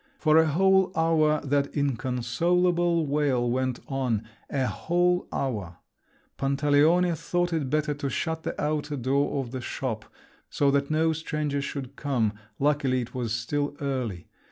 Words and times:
For 0.17 0.37
a 0.39 0.47
whole 0.47 0.91
hour 0.95 1.41
that 1.41 1.67
inconsolable 1.75 3.05
wail 3.05 3.47
went 3.47 3.79
on—a 3.87 4.65
whole 4.65 5.27
hour! 5.31 5.77
Pantaleone 6.39 7.15
thought 7.15 7.53
it 7.53 7.69
better 7.69 7.93
to 7.93 8.09
shut 8.09 8.41
the 8.41 8.59
outer 8.59 8.95
door 8.97 9.39
of 9.39 9.51
the 9.51 9.61
shop, 9.61 10.05
so 10.49 10.71
that 10.71 10.89
no 10.89 11.13
stranger 11.13 11.61
should 11.61 11.95
come; 11.97 12.33
luckily, 12.57 13.01
it 13.01 13.13
was 13.13 13.31
still 13.31 13.77
early. 13.79 14.27